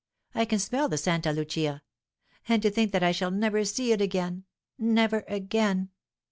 I 0.33 0.45
can 0.45 0.57
smell 0.57 0.89
the 0.89 0.97
Santa 0.97 1.31
Lucia. 1.31 1.83
And 2.49 2.63
to 2.63 2.71
think 2.71 2.91
that 2.91 3.03
I 3.03 3.11
shall 3.11 3.29
never 3.29 3.63
see 3.63 3.91
it 3.91 4.01
again, 4.01 4.45
never 4.79 5.23
again. 5.27 5.89